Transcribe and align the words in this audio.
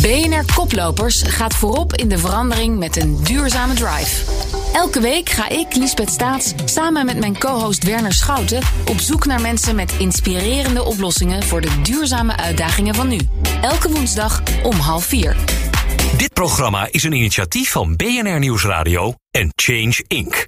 BNR 0.00 0.44
Koplopers 0.54 1.22
gaat 1.22 1.54
voorop 1.54 1.94
in 1.94 2.08
de 2.08 2.18
verandering 2.18 2.78
met 2.78 3.02
een 3.02 3.24
duurzame 3.24 3.74
drive. 3.74 4.24
Elke 4.72 5.00
week 5.00 5.28
ga 5.28 5.48
ik, 5.48 5.74
Liesbeth 5.74 6.10
Staats, 6.10 6.54
samen 6.64 7.06
met 7.06 7.18
mijn 7.18 7.38
co-host 7.38 7.84
Werner 7.84 8.12
Schouten 8.12 8.62
op 8.90 8.98
zoek 8.98 9.26
naar 9.26 9.40
mensen 9.40 9.74
met 9.74 9.94
inspirerende 9.98 10.82
oplossingen 10.84 11.42
voor 11.42 11.60
de 11.60 11.80
duurzame 11.82 12.36
uitdagingen 12.36 12.94
van 12.94 13.08
nu. 13.08 13.18
Elke 13.60 13.90
woensdag 13.90 14.42
om 14.62 14.74
half 14.74 15.04
vier. 15.04 15.36
Dit 16.16 16.32
programma 16.32 16.88
is 16.90 17.02
een 17.02 17.12
initiatief 17.12 17.70
van 17.70 17.96
BNR 17.96 18.38
Nieuwsradio 18.38 19.14
en 19.30 19.52
Change 19.54 20.04
Inc. 20.06 20.46